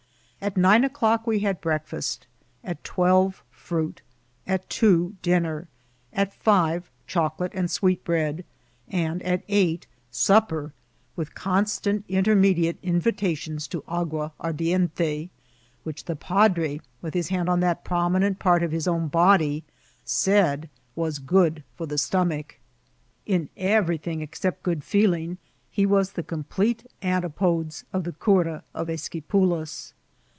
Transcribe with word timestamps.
At 0.43 0.57
nine 0.57 0.83
o'clock 0.83 1.27
we 1.27 1.41
had 1.41 1.61
breakfast; 1.61 2.25
at 2.63 2.83
twelve, 2.83 3.43
fruit; 3.51 4.01
at 4.47 4.67
two, 4.71 5.15
dinner; 5.21 5.67
at 6.11 6.33
five, 6.33 6.89
chocolate 7.05 7.51
and 7.53 7.69
sweet 7.69 8.03
bread; 8.03 8.43
and 8.87 9.21
at 9.21 9.43
eight, 9.47 9.85
supper, 10.09 10.73
with 11.15 11.35
constant 11.35 12.05
inter* 12.07 12.33
mediate 12.33 12.79
invitations 12.81 13.67
to 13.67 13.83
agua 13.87 14.31
ardiente, 14.43 15.29
which 15.83 16.05
the 16.05 16.15
padre, 16.15 16.81
with 17.03 17.13
his 17.13 17.27
hand 17.27 17.47
on 17.47 17.59
that 17.59 17.83
prominent 17.85 18.39
part 18.39 18.63
of 18.63 18.71
his 18.71 18.87
own 18.87 19.09
body, 19.09 19.63
said 20.03 20.71
was 20.95 21.19
good 21.19 21.63
for 21.75 21.85
the 21.85 21.99
stomach. 21.99 22.57
In 23.27 23.49
everything 23.57 24.21
except 24.21 24.63
good 24.63 24.83
feeling 24.83 25.37
he 25.69 25.85
was 25.85 26.13
the 26.13 26.23
complete 26.23 26.87
antipodes 27.03 27.83
of 27.93 28.05
the 28.05 28.13
cura 28.13 28.63
of 28.73 28.87
Esquipulas. 28.89 29.93